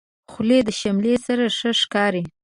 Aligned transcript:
خولۍ 0.31 0.59
د 0.67 0.69
شملې 0.79 1.15
سره 1.25 1.43
ښه 1.57 1.71
ښکاري. 1.81 2.23